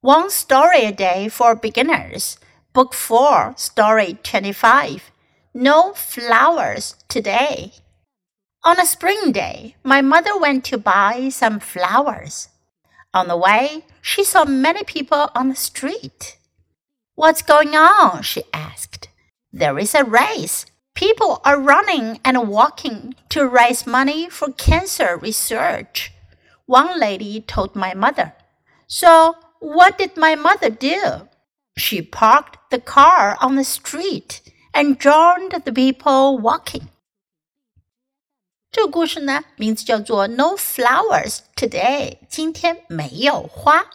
[0.00, 2.38] One Story a Day for Beginners,
[2.72, 5.10] Book 4, Story 25.
[5.54, 7.72] No Flowers Today.
[8.62, 12.46] On a spring day, my mother went to buy some flowers.
[13.12, 16.38] On the way, she saw many people on the street.
[17.16, 18.22] What's going on?
[18.22, 19.08] she asked.
[19.52, 20.64] There is a race.
[20.94, 26.12] People are running and walking to raise money for cancer research.
[26.66, 28.34] One lady told my mother.
[28.86, 31.27] So, what did my mother do?
[31.75, 34.41] She parked the car on the street
[34.73, 36.83] and joined the people walking.
[38.71, 43.85] 这个故事呢，名字叫做 "No flowers today"，今天没有花。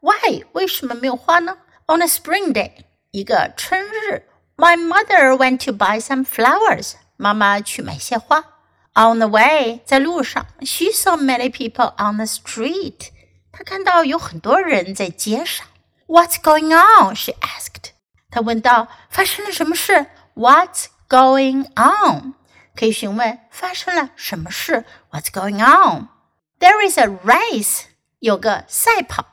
[0.00, 0.44] Why？
[0.52, 1.58] 为什么没有花呢？
[1.86, 4.22] On a spring day，一个春日，
[4.56, 6.92] My mother went to buy some flowers。
[7.16, 8.44] 妈妈去买些花。
[8.94, 13.08] On the way，在路上，She saw many people on the street。
[13.55, 15.67] 他看到有很多人在街上。
[16.07, 17.15] What's going on?
[17.15, 17.91] She asked.
[18.31, 22.33] 他问道：“发生了什么事？”What's going on?
[22.75, 26.09] 可以询问发生了什么事？What's going on?
[26.59, 27.83] There is a race.
[28.17, 29.27] 有个赛跑。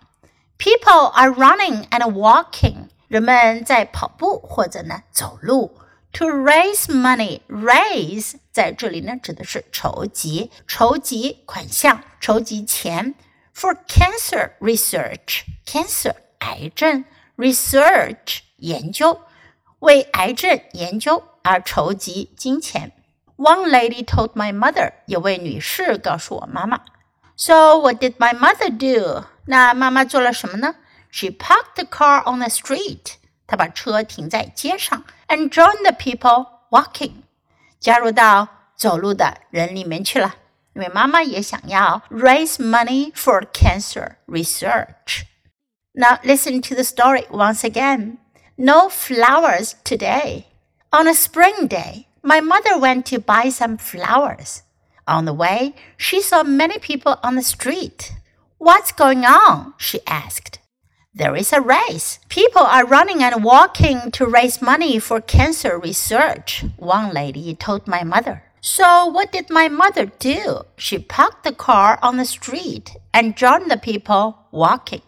[0.59, 2.89] People are running and walking.
[3.09, 5.79] 人们在跑步或者呢走路。
[6.13, 13.15] To raise money, raise 在这里呢指的是筹集，筹集款项，筹集钱。
[13.60, 15.44] for cancer research.
[15.66, 17.06] Cancer 癌症
[17.38, 19.22] research 研究，
[19.80, 22.92] 为癌症研究而筹集金钱。
[23.38, 26.82] One lady told my mother，有位女士告诉我妈妈。
[27.36, 29.26] So what did my mother do？
[29.46, 30.76] 那妈妈做了什么呢？
[31.12, 33.16] She parked the car on the street。
[33.48, 37.12] 她把车停在街上，and joined the people walking，
[37.80, 40.36] 加入到走路的人里面去了。
[40.80, 45.24] 因为妈妈也想要 raise money for cancer research.
[45.94, 48.18] Now listen to the story once again.
[48.58, 50.46] No flowers today.
[50.92, 54.64] On a spring day, my mother went to buy some flowers.
[55.08, 58.14] On the way, she saw many people on the street.
[58.58, 59.74] What's going on?
[59.78, 60.60] she asked.
[61.14, 62.20] There is a race.
[62.28, 68.04] People are running and walking to raise money for cancer research, one lady told my
[68.04, 68.44] mother.
[68.61, 70.63] So what did my mother do?
[70.77, 75.03] She parked the car on the street and joined the people walking.